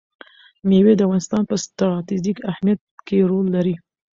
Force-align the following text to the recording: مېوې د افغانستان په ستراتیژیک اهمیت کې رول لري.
مېوې 0.67 0.93
د 0.97 1.01
افغانستان 1.07 1.43
په 1.49 1.55
ستراتیژیک 1.63 2.37
اهمیت 2.51 2.81
کې 3.07 3.17
رول 3.29 3.45
لري. 3.55 3.75